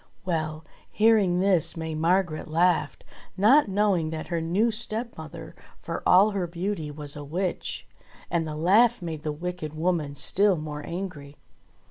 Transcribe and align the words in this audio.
Well! 0.25 0.65
hearing 0.89 1.41
this 1.41 1.77
May 1.77 1.93
Margret 1.93 2.47
laughed, 2.47 3.03
not 3.37 3.67
knowing 3.67 4.09
that 4.09 4.29
her 4.29 4.41
new 4.41 4.71
stepmother, 4.71 5.55
for 5.79 6.01
all 6.07 6.31
her 6.31 6.47
beauty, 6.47 6.89
was 6.89 7.15
a 7.15 7.23
witch; 7.23 7.85
and 8.31 8.47
the 8.47 8.55
laugh 8.55 9.03
made 9.03 9.21
the 9.21 9.31
wicked 9.31 9.75
woman 9.75 10.15
still 10.15 10.57
more 10.57 10.83
angry. 10.83 11.37